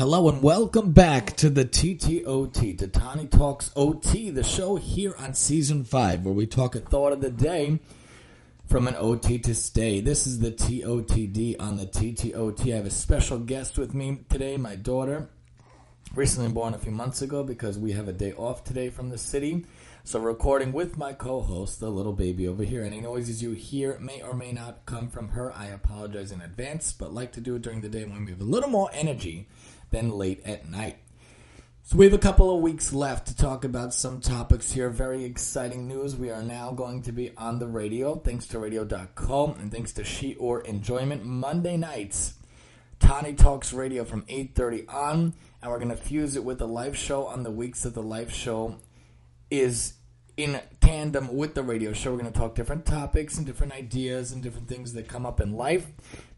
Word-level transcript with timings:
Hello 0.00 0.30
and 0.30 0.42
welcome 0.42 0.92
back 0.92 1.36
to 1.36 1.50
the 1.50 1.66
TTOT, 1.66 2.78
to 2.78 2.88
Tani 2.88 3.26
Talks 3.26 3.70
OT, 3.76 4.30
the 4.30 4.42
show 4.42 4.76
here 4.76 5.14
on 5.18 5.34
season 5.34 5.84
five, 5.84 6.24
where 6.24 6.32
we 6.32 6.46
talk 6.46 6.74
a 6.74 6.80
thought 6.80 7.12
of 7.12 7.20
the 7.20 7.28
day 7.28 7.78
from 8.66 8.88
an 8.88 8.96
OT 8.96 9.38
to 9.40 9.54
stay. 9.54 10.00
This 10.00 10.26
is 10.26 10.38
the 10.38 10.52
TOTD 10.52 11.60
on 11.60 11.76
the 11.76 11.84
TTOT. 11.84 12.72
I 12.72 12.76
have 12.76 12.86
a 12.86 12.90
special 12.90 13.40
guest 13.40 13.76
with 13.76 13.92
me 13.92 14.20
today, 14.30 14.56
my 14.56 14.74
daughter, 14.74 15.28
recently 16.14 16.50
born 16.50 16.72
a 16.72 16.78
few 16.78 16.92
months 16.92 17.20
ago 17.20 17.44
because 17.44 17.78
we 17.78 17.92
have 17.92 18.08
a 18.08 18.14
day 18.14 18.32
off 18.32 18.64
today 18.64 18.88
from 18.88 19.10
the 19.10 19.18
city. 19.18 19.66
So, 20.02 20.18
recording 20.18 20.72
with 20.72 20.96
my 20.96 21.12
co 21.12 21.42
host, 21.42 21.78
the 21.78 21.90
little 21.90 22.14
baby 22.14 22.48
over 22.48 22.64
here. 22.64 22.82
Any 22.82 23.02
noises 23.02 23.42
you 23.42 23.50
hear 23.50 23.98
may 23.98 24.22
or 24.22 24.32
may 24.32 24.50
not 24.50 24.86
come 24.86 25.10
from 25.10 25.28
her. 25.28 25.52
I 25.52 25.66
apologize 25.66 26.32
in 26.32 26.40
advance, 26.40 26.90
but 26.90 27.12
like 27.12 27.32
to 27.32 27.42
do 27.42 27.56
it 27.56 27.62
during 27.62 27.82
the 27.82 27.90
day 27.90 28.04
when 28.04 28.24
we 28.24 28.30
have 28.30 28.40
a 28.40 28.44
little 28.44 28.70
more 28.70 28.88
energy 28.94 29.46
than 29.90 30.10
late 30.10 30.42
at 30.44 30.68
night. 30.68 30.98
So 31.82 31.96
we 31.96 32.04
have 32.04 32.14
a 32.14 32.18
couple 32.18 32.54
of 32.54 32.62
weeks 32.62 32.92
left 32.92 33.26
to 33.26 33.36
talk 33.36 33.64
about 33.64 33.92
some 33.92 34.20
topics 34.20 34.70
here. 34.70 34.90
Very 34.90 35.24
exciting 35.24 35.88
news. 35.88 36.14
We 36.14 36.30
are 36.30 36.42
now 36.42 36.70
going 36.70 37.02
to 37.02 37.12
be 37.12 37.32
on 37.36 37.58
the 37.58 37.66
radio, 37.66 38.14
thanks 38.14 38.46
to 38.48 38.60
radio.com 38.60 39.56
and 39.58 39.72
thanks 39.72 39.92
to 39.94 40.04
Sheer 40.04 40.60
Enjoyment 40.60 41.24
Monday 41.24 41.76
nights. 41.76 42.34
Tani 43.00 43.32
Talks 43.32 43.72
Radio 43.72 44.04
from 44.04 44.22
8:30 44.26 44.92
on, 44.92 45.34
and 45.60 45.70
we're 45.70 45.78
going 45.78 45.88
to 45.88 45.96
fuse 45.96 46.36
it 46.36 46.44
with 46.44 46.58
the 46.58 46.68
live 46.68 46.96
show 46.96 47.26
on 47.26 47.42
the 47.42 47.50
weeks 47.50 47.82
that 47.82 47.94
the 47.94 48.02
live 48.02 48.32
show 48.32 48.76
is 49.50 49.94
in 50.36 50.60
tandem 50.80 51.34
with 51.36 51.54
the 51.54 51.62
radio 51.62 51.92
show. 51.92 52.12
We're 52.12 52.20
going 52.20 52.32
to 52.32 52.38
talk 52.38 52.54
different 52.54 52.86
topics 52.86 53.38
and 53.38 53.46
different 53.46 53.72
ideas 53.72 54.32
and 54.32 54.42
different 54.42 54.68
things 54.68 54.92
that 54.94 55.08
come 55.08 55.24
up 55.24 55.40
in 55.40 55.56
life. 55.56 55.86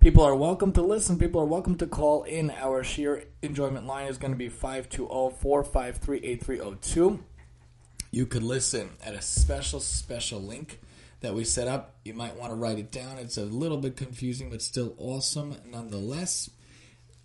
People 0.00 0.22
are 0.22 0.34
welcome 0.34 0.72
to 0.72 0.82
listen. 0.82 1.18
People 1.18 1.40
are 1.40 1.46
welcome 1.46 1.76
to 1.76 1.86
call 1.86 2.22
in. 2.24 2.50
Our 2.50 2.84
sheer 2.84 3.24
enjoyment 3.42 3.86
line 3.86 4.08
is 4.08 4.18
going 4.18 4.32
to 4.32 4.38
be 4.38 4.48
520 4.48 5.36
453 5.40 6.18
8302. 6.18 7.24
You 8.10 8.26
could 8.26 8.42
listen 8.42 8.90
at 9.04 9.14
a 9.14 9.22
special, 9.22 9.80
special 9.80 10.40
link 10.40 10.80
that 11.20 11.34
we 11.34 11.44
set 11.44 11.68
up. 11.68 11.96
You 12.04 12.14
might 12.14 12.36
want 12.36 12.52
to 12.52 12.56
write 12.56 12.78
it 12.78 12.90
down. 12.90 13.18
It's 13.18 13.38
a 13.38 13.44
little 13.44 13.78
bit 13.78 13.96
confusing, 13.96 14.50
but 14.50 14.60
still 14.60 14.94
awesome 14.98 15.56
nonetheless 15.70 16.50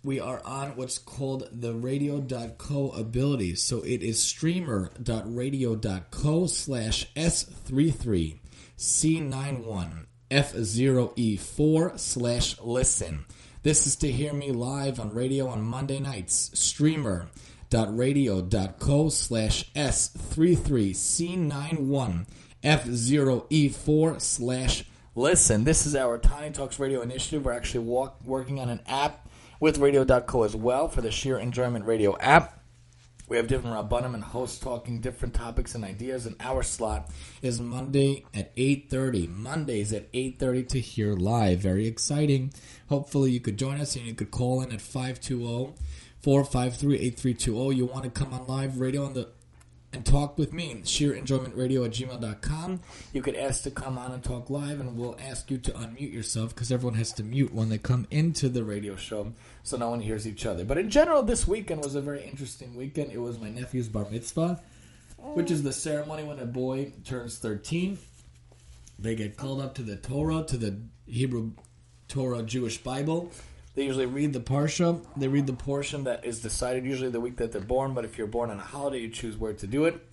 we 0.02 0.18
are 0.20 0.42
on 0.44 0.76
what's 0.76 0.98
called 0.98 1.48
the 1.52 1.72
radio.co 1.74 2.90
ability. 2.90 3.54
So 3.56 3.82
it 3.82 4.02
is 4.02 4.22
streamer.radio.co 4.22 6.46
slash 6.46 7.12
S33 7.14 8.38
C91 8.76 10.06
F0E4 10.30 11.98
slash 11.98 12.60
listen. 12.60 13.24
This 13.62 13.86
is 13.86 13.96
to 13.96 14.12
hear 14.12 14.32
me 14.32 14.52
live 14.52 14.98
on 15.00 15.12
radio 15.12 15.48
on 15.48 15.62
Monday 15.62 15.98
nights. 15.98 16.52
Streamer.radio.co 16.54 19.08
slash 19.08 19.72
S33 19.72 20.94
C91 20.94 22.26
F0E4 22.62 24.20
slash 24.20 24.78
listen. 24.78 24.97
Listen, 25.18 25.64
this 25.64 25.84
is 25.84 25.96
our 25.96 26.16
Tani 26.16 26.52
Talks 26.52 26.78
Radio 26.78 27.00
initiative. 27.00 27.44
We're 27.44 27.50
actually 27.50 27.84
walk, 27.84 28.20
working 28.24 28.60
on 28.60 28.68
an 28.68 28.78
app 28.86 29.28
with 29.58 29.78
Radio.co 29.78 30.44
as 30.44 30.54
well 30.54 30.86
for 30.86 31.00
the 31.00 31.10
Sheer 31.10 31.40
Enjoyment 31.40 31.86
Radio 31.86 32.16
app. 32.18 32.62
We 33.28 33.36
have 33.36 33.48
different 33.48 33.74
Rabbanim 33.74 34.14
and 34.14 34.22
hosts 34.22 34.60
talking 34.60 35.00
different 35.00 35.34
topics 35.34 35.74
and 35.74 35.84
ideas, 35.84 36.24
and 36.24 36.36
our 36.38 36.62
slot 36.62 37.10
is 37.42 37.60
Monday 37.60 38.26
at 38.32 38.54
8.30. 38.54 39.28
Mondays 39.28 39.92
at 39.92 40.12
8.30 40.12 40.68
to 40.68 40.78
hear 40.78 41.14
live. 41.14 41.58
Very 41.58 41.88
exciting. 41.88 42.52
Hopefully 42.88 43.32
you 43.32 43.40
could 43.40 43.58
join 43.58 43.80
us 43.80 43.96
and 43.96 44.06
you 44.06 44.14
could 44.14 44.30
call 44.30 44.62
in 44.62 44.70
at 44.70 44.80
520 44.80 45.74
453 46.22 46.94
8320. 46.94 47.76
You 47.76 47.86
want 47.86 48.04
to 48.04 48.10
come 48.10 48.32
on 48.32 48.46
live 48.46 48.78
radio 48.78 49.04
on 49.04 49.14
the 49.14 49.30
and 49.92 50.04
talk 50.04 50.36
with 50.36 50.52
me. 50.52 50.82
SheerEnjoymentRadio 50.84 51.86
at 51.86 51.92
gmail.com. 51.92 52.80
You 53.12 53.22
could 53.22 53.36
ask 53.36 53.62
to 53.62 53.70
come 53.70 53.96
on 53.96 54.12
and 54.12 54.22
talk 54.22 54.50
live, 54.50 54.80
and 54.80 54.96
we'll 54.96 55.16
ask 55.20 55.50
you 55.50 55.58
to 55.58 55.72
unmute 55.72 56.12
yourself 56.12 56.54
because 56.54 56.70
everyone 56.70 56.98
has 56.98 57.12
to 57.14 57.24
mute 57.24 57.54
when 57.54 57.68
they 57.68 57.78
come 57.78 58.06
into 58.10 58.48
the 58.48 58.64
radio 58.64 58.96
show 58.96 59.32
so 59.62 59.76
no 59.76 59.90
one 59.90 60.00
hears 60.00 60.26
each 60.26 60.44
other. 60.46 60.64
But 60.64 60.78
in 60.78 60.90
general, 60.90 61.22
this 61.22 61.48
weekend 61.48 61.82
was 61.82 61.94
a 61.94 62.00
very 62.00 62.22
interesting 62.24 62.74
weekend. 62.74 63.12
It 63.12 63.18
was 63.18 63.38
my 63.38 63.50
nephew's 63.50 63.88
bar 63.88 64.06
mitzvah, 64.10 64.60
which 65.18 65.50
is 65.50 65.62
the 65.62 65.72
ceremony 65.72 66.24
when 66.24 66.38
a 66.38 66.46
boy 66.46 66.92
turns 67.04 67.38
13. 67.38 67.98
They 68.98 69.14
get 69.14 69.36
called 69.36 69.60
up 69.60 69.74
to 69.76 69.82
the 69.82 69.96
Torah, 69.96 70.44
to 70.44 70.56
the 70.56 70.80
Hebrew 71.06 71.52
Torah 72.08 72.42
Jewish 72.42 72.78
Bible 72.78 73.30
they 73.78 73.84
usually 73.84 74.06
read 74.06 74.32
the 74.32 74.40
parsha. 74.40 75.00
They 75.16 75.28
read 75.28 75.46
the 75.46 75.52
portion 75.52 76.02
that 76.02 76.24
is 76.24 76.40
decided 76.40 76.84
usually 76.84 77.10
the 77.10 77.20
week 77.20 77.36
that 77.36 77.52
they're 77.52 77.60
born. 77.60 77.94
But 77.94 78.04
if 78.04 78.18
you're 78.18 78.26
born 78.26 78.50
on 78.50 78.58
a 78.58 78.62
holiday, 78.62 78.98
you 78.98 79.08
choose 79.08 79.36
where 79.36 79.52
to 79.52 79.66
do 79.68 79.84
it. 79.84 80.04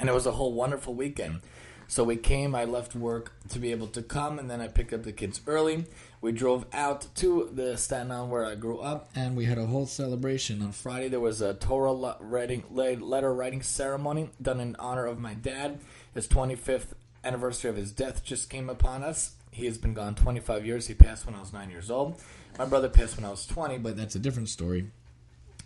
And 0.00 0.08
it 0.08 0.12
was 0.12 0.26
a 0.26 0.32
whole 0.32 0.52
wonderful 0.52 0.94
weekend. 0.94 1.42
So 1.86 2.02
we 2.02 2.16
came. 2.16 2.52
I 2.52 2.64
left 2.64 2.96
work 2.96 3.32
to 3.50 3.60
be 3.60 3.70
able 3.70 3.86
to 3.86 4.02
come, 4.02 4.40
and 4.40 4.50
then 4.50 4.60
I 4.60 4.66
picked 4.66 4.92
up 4.92 5.04
the 5.04 5.12
kids 5.12 5.40
early. 5.46 5.84
We 6.20 6.32
drove 6.32 6.66
out 6.72 7.06
to 7.16 7.48
the 7.52 7.76
Staten 7.76 8.10
Island 8.10 8.32
where 8.32 8.44
I 8.44 8.56
grew 8.56 8.80
up, 8.80 9.08
and 9.14 9.36
we 9.36 9.44
had 9.44 9.58
a 9.58 9.66
whole 9.66 9.86
celebration. 9.86 10.60
On 10.60 10.72
Friday, 10.72 11.08
there 11.08 11.20
was 11.20 11.40
a 11.40 11.54
Torah 11.54 12.16
writing, 12.18 12.64
letter 12.70 13.32
writing 13.32 13.62
ceremony 13.62 14.30
done 14.42 14.58
in 14.58 14.74
honor 14.80 15.06
of 15.06 15.20
my 15.20 15.34
dad. 15.34 15.78
His 16.12 16.26
25th 16.26 16.94
anniversary 17.22 17.70
of 17.70 17.76
his 17.76 17.92
death 17.92 18.24
just 18.24 18.50
came 18.50 18.68
upon 18.68 19.04
us. 19.04 19.36
He 19.50 19.66
has 19.66 19.78
been 19.78 19.94
gone 19.94 20.14
25 20.14 20.64
years. 20.64 20.86
He 20.86 20.94
passed 20.94 21.26
when 21.26 21.34
I 21.34 21.40
was 21.40 21.52
nine 21.52 21.70
years 21.70 21.90
old. 21.90 22.20
My 22.58 22.64
brother 22.64 22.88
passed 22.88 23.16
when 23.16 23.24
I 23.24 23.30
was 23.30 23.46
20, 23.46 23.78
but 23.78 23.96
that's 23.96 24.14
a 24.14 24.20
different 24.20 24.48
story. 24.48 24.90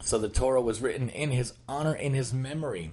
So 0.02 0.18
the 0.18 0.28
Torah 0.28 0.60
was 0.60 0.80
written 0.80 1.08
in 1.08 1.30
his 1.30 1.54
honor, 1.68 1.94
in 1.94 2.14
his 2.14 2.32
memory. 2.32 2.92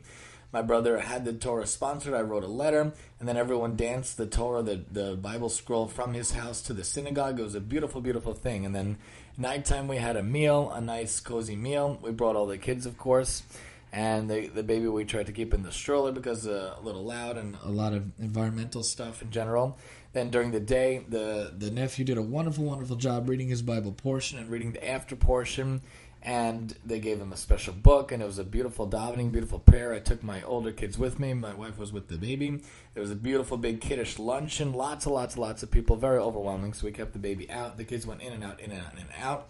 My 0.53 0.62
brother 0.62 1.00
had 1.00 1.24
the 1.24 1.34
Torah 1.34 1.66
sponsored. 1.66 2.13
I 2.13 2.22
wrote 2.22 2.44
a 2.44 2.47
letter, 2.47 2.94
and 3.19 3.28
then 3.28 3.38
everyone 3.38 3.78
danced 3.78 4.18
the 4.18 4.25
Torah, 4.25 4.62
the, 4.62 4.84
the 4.91 5.16
Bible 5.16 5.47
scroll 5.47 5.88
from 5.88 6.13
his 6.13 6.31
house 6.31 6.62
to 6.63 6.74
the 6.74 6.84
synagogue. 6.84 7.40
It 7.40 7.44
was 7.44 7.56
a 7.56 7.62
beautiful, 7.62 8.02
beautiful 8.02 8.34
thing. 8.34 8.66
And 8.66 8.75
then 8.75 8.97
nighttime, 9.38 9.88
we 9.88 9.97
had 9.97 10.18
a 10.18 10.23
meal, 10.23 10.69
a 10.72 10.81
nice, 10.81 11.22
cozy 11.22 11.56
meal. 11.56 12.00
We 12.02 12.12
brought 12.12 12.35
all 12.35 12.47
the 12.47 12.58
kids, 12.58 12.85
of 12.85 12.97
course. 12.97 13.44
And 13.94 14.29
the, 14.29 14.47
the 14.47 14.63
baby 14.63 14.88
we 14.88 15.03
tried 15.03 15.25
to 15.25 15.34
keep 15.34 15.53
in 15.53 15.63
the 15.63 15.72
stroller 15.72 16.13
because 16.13 16.47
uh, 16.47 16.75
a 16.78 16.81
little 16.81 17.03
loud 17.03 17.38
and 17.38 17.57
a 17.63 17.69
lot 17.69 17.94
of 17.94 18.18
environmental 18.19 18.84
stuff 18.84 19.22
in 19.22 19.31
general. 19.31 19.78
Then 20.13 20.29
during 20.29 20.52
the 20.52 20.62
day, 20.62 21.06
the, 21.09 21.53
the 21.57 21.72
nephew 21.72 22.06
did 22.06 22.18
a 22.18 22.22
wonderful, 22.22 22.63
wonderful 22.63 22.96
job 22.96 23.28
reading 23.28 23.50
his 23.50 23.62
Bible 23.62 23.91
portion 23.91 24.40
and 24.40 24.50
reading 24.50 24.72
the 24.72 24.88
after 24.88 25.16
portion. 25.16 25.81
And 26.24 26.75
they 26.85 27.00
gave 27.00 27.19
him 27.19 27.34
a 27.34 27.38
special 27.38 27.74
book, 27.74 28.12
and 28.12 28.22
it 28.22 28.25
was 28.28 28.38
a 28.38 28.44
beautiful 28.44 28.88
davening, 28.88 29.31
beautiful 29.31 29.57
prayer. 29.57 29.91
I 29.91 30.00
took 30.00 30.22
my 30.22 30.44
older 30.44 30.72
kids 30.72 30.96
with 30.96 31.19
me. 31.19 31.34
My 31.34 31.56
wife 31.56 31.79
was 31.79 31.91
with 31.91 32.09
the 32.09 32.18
baby. 32.18 32.62
There 32.94 33.02
was 33.02 33.09
a 33.09 33.16
beautiful 33.16 33.58
big 33.58 33.81
kiddish 33.81 34.19
luncheon. 34.19 34.72
Lots 34.72 35.08
and 35.08 35.16
lots 35.16 35.34
and 35.34 35.41
lots 35.41 35.63
of 35.63 35.72
people. 35.72 35.96
Very 35.96 36.19
overwhelming. 36.19 36.73
So 36.73 36.85
we 36.85 36.91
kept 36.91 37.13
the 37.13 37.19
baby 37.19 37.50
out. 37.50 37.78
The 37.78 37.85
kids 37.85 38.06
went 38.06 38.22
in 38.22 38.34
and 38.34 38.44
out, 38.44 38.59
in 38.59 38.69
and 38.69 38.81
out, 38.81 38.94
in 38.94 39.00
and 39.00 39.09
out. 39.19 39.50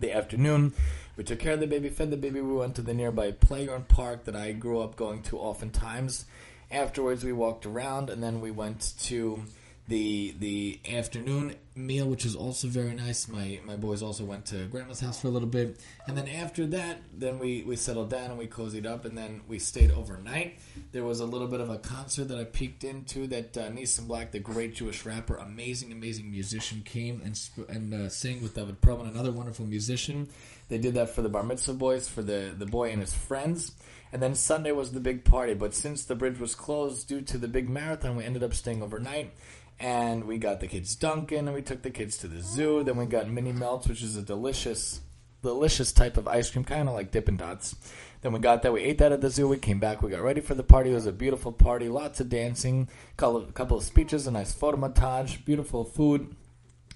The 0.00 0.12
afternoon, 0.12 0.72
we 1.16 1.24
took 1.24 1.40
care 1.40 1.52
of 1.52 1.60
the 1.60 1.66
baby, 1.66 1.90
fed 1.90 2.10
the 2.10 2.16
baby. 2.16 2.40
We 2.40 2.54
went 2.54 2.74
to 2.76 2.82
the 2.82 2.94
nearby 2.94 3.32
playground 3.32 3.88
park 3.88 4.24
that 4.24 4.34
I 4.34 4.52
grew 4.52 4.80
up 4.80 4.96
going 4.96 5.22
to 5.24 5.38
oftentimes. 5.38 6.24
Afterwards, 6.70 7.22
we 7.22 7.34
walked 7.34 7.66
around, 7.66 8.08
and 8.08 8.22
then 8.22 8.40
we 8.40 8.50
went 8.50 8.94
to 9.00 9.44
the 9.88 10.34
the 10.38 10.80
afternoon 10.90 11.56
meal, 11.74 12.06
which 12.06 12.24
was 12.24 12.34
also 12.34 12.68
very 12.68 12.94
nice. 12.94 13.28
My 13.28 13.60
my 13.64 13.76
boys 13.76 14.02
also 14.02 14.24
went 14.24 14.46
to 14.46 14.66
grandma's 14.66 15.00
house 15.00 15.20
for 15.20 15.28
a 15.28 15.30
little 15.30 15.48
bit, 15.48 15.80
and 16.06 16.16
then 16.16 16.28
after 16.28 16.66
that, 16.66 16.98
then 17.16 17.38
we 17.38 17.62
we 17.62 17.76
settled 17.76 18.10
down 18.10 18.30
and 18.30 18.38
we 18.38 18.46
cozied 18.46 18.86
up, 18.86 19.04
and 19.04 19.16
then 19.16 19.42
we 19.46 19.58
stayed 19.58 19.90
overnight. 19.90 20.58
There 20.92 21.04
was 21.04 21.20
a 21.20 21.24
little 21.24 21.46
bit 21.46 21.60
of 21.60 21.70
a 21.70 21.78
concert 21.78 22.28
that 22.28 22.38
I 22.38 22.44
peeked 22.44 22.84
into 22.84 23.26
that 23.28 23.56
uh, 23.56 23.70
Black, 24.02 24.32
the 24.32 24.40
great 24.40 24.74
Jewish 24.74 25.04
rapper, 25.06 25.36
amazing 25.36 25.92
amazing 25.92 26.30
musician, 26.30 26.82
came 26.84 27.22
and 27.24 27.38
and 27.68 27.94
uh, 27.94 28.08
sang 28.08 28.42
with 28.42 28.54
David 28.54 28.80
Perlman, 28.80 29.08
another 29.08 29.32
wonderful 29.32 29.66
musician. 29.66 30.28
They 30.68 30.78
did 30.78 30.94
that 30.94 31.10
for 31.10 31.22
the 31.22 31.28
bar 31.28 31.42
mitzvah 31.42 31.74
boys, 31.74 32.08
for 32.08 32.22
the 32.22 32.54
the 32.56 32.66
boy 32.66 32.90
and 32.90 33.00
his 33.00 33.14
friends. 33.14 33.72
And 34.12 34.20
then 34.20 34.34
Sunday 34.34 34.72
was 34.72 34.90
the 34.90 34.98
big 34.98 35.24
party, 35.24 35.54
but 35.54 35.72
since 35.72 36.04
the 36.04 36.16
bridge 36.16 36.40
was 36.40 36.56
closed 36.56 37.06
due 37.06 37.20
to 37.22 37.38
the 37.38 37.46
big 37.46 37.68
marathon, 37.68 38.16
we 38.16 38.24
ended 38.24 38.42
up 38.42 38.54
staying 38.54 38.82
overnight 38.82 39.32
and 39.80 40.24
we 40.24 40.36
got 40.36 40.60
the 40.60 40.68
kids 40.68 40.94
Dunkin', 40.94 41.46
and 41.48 41.54
we 41.54 41.59
took 41.62 41.82
the 41.82 41.90
kids 41.90 42.16
to 42.18 42.28
the 42.28 42.40
zoo. 42.40 42.82
Then 42.84 42.96
we 42.96 43.06
got 43.06 43.30
mini 43.30 43.52
melts, 43.52 43.88
which 43.88 44.02
is 44.02 44.16
a 44.16 44.22
delicious, 44.22 45.00
delicious 45.42 45.92
type 45.92 46.16
of 46.16 46.28
ice 46.28 46.50
cream, 46.50 46.64
kind 46.64 46.88
of 46.88 46.94
like 46.94 47.10
Dippin' 47.10 47.36
Dots. 47.36 47.76
Then 48.22 48.32
we 48.32 48.38
got 48.38 48.62
that. 48.62 48.72
We 48.72 48.82
ate 48.82 48.98
that 48.98 49.12
at 49.12 49.20
the 49.20 49.30
zoo. 49.30 49.48
We 49.48 49.56
came 49.56 49.78
back. 49.78 50.02
We 50.02 50.10
got 50.10 50.22
ready 50.22 50.40
for 50.40 50.54
the 50.54 50.62
party. 50.62 50.90
It 50.90 50.94
was 50.94 51.06
a 51.06 51.12
beautiful 51.12 51.52
party. 51.52 51.88
Lots 51.88 52.20
of 52.20 52.28
dancing, 52.28 52.88
a 53.18 53.42
couple 53.52 53.78
of 53.78 53.84
speeches, 53.84 54.26
a 54.26 54.30
nice 54.30 54.52
photo 54.52 54.76
montage, 54.76 55.44
beautiful 55.44 55.84
food, 55.84 56.34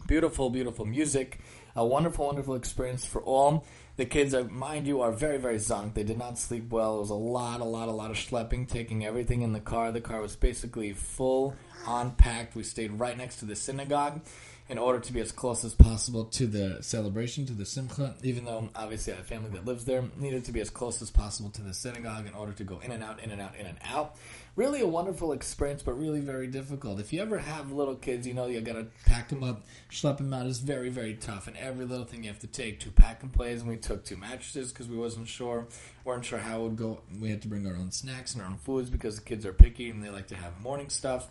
beautiful, 0.07 0.51
beautiful 0.51 0.85
music. 0.85 1.41
A 1.77 1.85
wonderful, 1.85 2.27
wonderful 2.27 2.55
experience 2.55 3.05
for 3.05 3.21
all. 3.23 3.65
The 3.97 4.05
kids, 4.05 4.33
uh, 4.33 4.45
mind 4.45 4.87
you, 4.87 5.01
are 5.01 5.11
very, 5.11 5.39
very 5.39 5.57
zonked. 5.57 5.95
They 5.95 6.05
did 6.05 6.19
not 6.19 6.39
sleep 6.39 6.71
well. 6.71 6.97
It 6.97 7.01
was 7.01 7.11
a 7.11 7.15
lot, 7.15 7.61
a 7.61 7.65
lot, 7.65 7.89
a 7.89 7.93
lot 7.93 8.13
of 8.13 8.17
schlepping, 8.17 8.69
taking 8.69 9.05
everything 9.05 9.43
in 9.43 9.53
the 9.53 9.61
car. 9.61 9.91
The 9.91 10.01
car 10.01 10.21
was 10.21 10.37
basically 10.37 10.93
full 10.93 11.57
unpacked. 11.87 12.55
We 12.55 12.63
stayed 12.63 12.93
right 12.93 13.17
next 13.17 13.37
to 13.39 13.45
the 13.45 13.57
synagogue. 13.57 14.21
In 14.67 14.79
order 14.79 14.99
to 14.99 15.13
be 15.13 15.21
as 15.21 15.31
close 15.31 15.63
as 15.63 15.75
possible 15.75 16.25
to 16.25 16.47
the 16.47 16.83
celebration, 16.83 17.45
to 17.45 17.53
the 17.53 17.67
simcha, 17.67 18.15
even 18.23 18.47
though 18.47 18.71
obviously 18.75 19.13
I 19.13 19.17
have 19.17 19.27
family 19.27 19.51
that 19.51 19.67
lives 19.67 19.85
there, 19.85 20.03
needed 20.17 20.47
to 20.47 20.53
be 20.53 20.61
as 20.61 20.71
close 20.71 21.03
as 21.03 21.11
possible 21.11 21.51
to 21.51 21.63
the 21.63 21.75
synagogue 21.75 22.27
in 22.27 22.33
order 22.33 22.53
to 22.53 22.65
go 22.65 22.81
in 22.81 22.91
and 22.91 23.05
out, 23.05 23.23
in 23.23 23.31
and 23.31 23.43
out, 23.43 23.57
in 23.57 23.67
and 23.67 23.77
out. 23.85 24.17
Really 24.57 24.81
a 24.81 24.87
wonderful 24.87 25.33
experience, 25.33 25.83
but 25.83 25.99
really 25.99 26.21
very 26.21 26.47
difficult. 26.47 26.99
If 26.99 27.13
you 27.13 27.21
ever 27.21 27.39
have 27.39 27.73
little 27.73 27.97
kids, 27.97 28.27
you 28.27 28.33
know 28.33 28.47
you 28.47 28.63
gotta 28.63 28.87
pack 29.05 29.29
them 29.29 29.45
up, 29.45 29.67
schlep 29.91 30.17
them 30.17 30.33
out. 30.33 30.47
It's 30.47 30.61
very, 30.61 30.89
very 30.89 31.15
tough, 31.15 31.47
and 31.47 31.57
every 31.59 31.85
little 31.85 32.07
thing 32.07 32.23
you 32.23 32.31
have 32.31 32.39
to 32.39 32.47
take. 32.47 32.81
Two 32.81 32.91
pack 32.91 33.23
and 33.23 33.33
plays, 33.33 33.61
and 33.61 33.69
we 33.69 33.77
took 33.77 34.05
two 34.05 34.17
mattresses 34.17 34.73
because 34.73 34.89
we 34.89 34.97
wasn't 34.97 35.29
sure, 35.29 35.67
weren't 36.05 36.25
sure 36.25 36.39
how 36.39 36.61
it 36.61 36.63
would 36.63 36.77
go. 36.77 37.01
We 37.21 37.29
had 37.29 37.43
to 37.43 37.49
bring 37.49 37.67
our 37.67 37.77
own 37.77 37.91
snacks 37.91 38.33
and 38.33 38.43
our 38.43 38.49
own 38.49 38.57
foods 38.57 38.89
because 38.89 39.17
the 39.17 39.25
kids 39.25 39.45
are 39.45 39.53
picky 39.53 39.91
and 39.91 40.03
they 40.03 40.09
like 40.09 40.29
to 40.29 40.37
have 40.37 40.59
morning 40.63 40.89
stuff. 40.89 41.29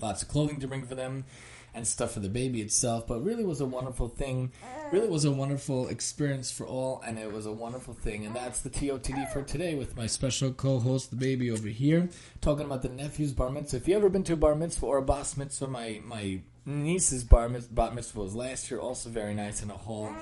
Lots 0.00 0.22
of 0.22 0.28
clothing 0.28 0.60
to 0.60 0.66
bring 0.66 0.86
for 0.86 0.94
them 0.94 1.26
and 1.74 1.86
stuff 1.86 2.12
for 2.12 2.20
the 2.20 2.28
baby 2.28 2.60
itself, 2.60 3.06
but 3.06 3.24
really 3.24 3.44
was 3.44 3.60
a 3.60 3.66
wonderful 3.66 4.08
thing. 4.08 4.52
Really 4.92 5.08
was 5.08 5.24
a 5.24 5.30
wonderful 5.30 5.88
experience 5.88 6.50
for 6.50 6.66
all, 6.66 7.00
and 7.06 7.18
it 7.18 7.32
was 7.32 7.46
a 7.46 7.52
wonderful 7.52 7.94
thing. 7.94 8.26
And 8.26 8.34
that's 8.34 8.60
the 8.60 8.70
TOTD 8.70 9.32
for 9.32 9.42
today 9.42 9.74
with 9.74 9.96
my 9.96 10.06
special 10.06 10.52
co-host, 10.52 11.10
the 11.10 11.16
baby 11.16 11.50
over 11.50 11.68
here, 11.68 12.08
talking 12.40 12.66
about 12.66 12.82
the 12.82 12.88
nephew's 12.88 13.32
bar 13.32 13.50
mitzvah. 13.50 13.76
If 13.76 13.88
you 13.88 13.96
ever 13.96 14.08
been 14.08 14.24
to 14.24 14.32
a 14.32 14.36
bar 14.36 14.54
mitzvah 14.54 14.86
or 14.86 14.98
a 14.98 15.02
bas 15.02 15.36
mitzvah, 15.36 15.68
my 15.68 16.00
my 16.04 16.40
niece's 16.64 17.24
bar 17.24 17.48
bat 17.48 17.94
mitzvah 17.94 18.20
was 18.20 18.34
last 18.34 18.70
year, 18.70 18.80
also 18.80 19.08
very 19.10 19.34
nice 19.34 19.62
in 19.62 19.70
a 19.70 19.76
hall 19.76 20.12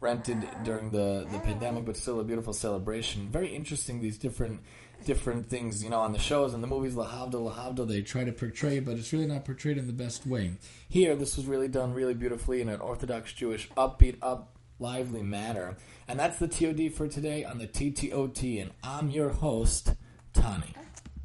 rented 0.00 0.46
during 0.64 0.90
the 0.90 1.26
the 1.30 1.38
pandemic, 1.40 1.84
but 1.84 1.96
still 1.96 2.20
a 2.20 2.24
beautiful 2.24 2.52
celebration. 2.52 3.28
Very 3.28 3.54
interesting. 3.54 4.00
These 4.00 4.18
different 4.18 4.60
different 5.04 5.48
things, 5.48 5.82
you 5.82 5.90
know, 5.90 6.00
on 6.00 6.12
the 6.12 6.18
shows 6.18 6.54
and 6.54 6.62
the 6.62 6.66
movies, 6.66 6.94
Lahavda, 6.94 7.34
Lahavda, 7.34 7.86
they 7.86 8.02
try 8.02 8.24
to 8.24 8.32
portray, 8.32 8.80
but 8.80 8.96
it's 8.96 9.12
really 9.12 9.26
not 9.26 9.44
portrayed 9.44 9.78
in 9.78 9.86
the 9.86 9.92
best 9.92 10.26
way. 10.26 10.52
Here, 10.88 11.14
this 11.14 11.36
was 11.36 11.46
really 11.46 11.68
done 11.68 11.94
really 11.94 12.14
beautifully 12.14 12.60
in 12.60 12.68
an 12.68 12.80
Orthodox 12.80 13.32
Jewish, 13.32 13.68
upbeat, 13.76 14.16
up, 14.22 14.56
lively 14.78 15.22
manner. 15.22 15.76
And 16.06 16.18
that's 16.18 16.38
the 16.38 16.48
TOD 16.48 16.92
for 16.92 17.06
today 17.06 17.44
on 17.44 17.58
the 17.58 17.66
TTOT, 17.66 18.60
and 18.60 18.72
I'm 18.82 19.10
your 19.10 19.30
host, 19.30 19.94
Tani. 20.32 20.74